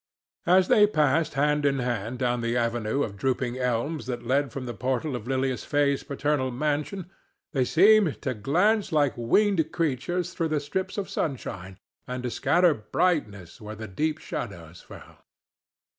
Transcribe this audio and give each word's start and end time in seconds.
As 0.47 0.67
they 0.67 0.87
passed 0.87 1.35
hand 1.35 1.63
in 1.63 1.77
hand 1.77 2.17
down 2.17 2.41
the 2.41 2.57
avenue 2.57 3.03
of 3.03 3.17
drooping 3.17 3.59
elms 3.59 4.07
that 4.07 4.25
led 4.25 4.51
from 4.51 4.65
the 4.65 4.73
portal 4.73 5.15
of 5.15 5.27
Lilias 5.27 5.63
Fay's 5.63 6.01
paternal 6.01 6.49
mansion 6.49 7.11
they 7.51 7.63
seemed 7.63 8.19
to 8.23 8.33
glance 8.33 8.91
like 8.91 9.13
winged 9.15 9.71
creatures 9.71 10.33
through 10.33 10.47
the 10.49 10.59
strips 10.59 10.97
of 10.97 11.07
sunshine, 11.07 11.77
and 12.07 12.23
to 12.23 12.31
scatter 12.31 12.73
brightness 12.73 13.61
where 13.61 13.75
the 13.75 13.87
deep 13.87 14.17
shadows 14.17 14.81
fell. 14.81 15.23